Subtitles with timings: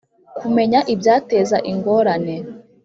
[0.39, 2.35] kumenya ibyateza ingorane.